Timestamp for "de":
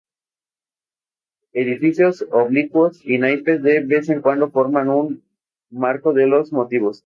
3.61-3.81, 6.13-6.25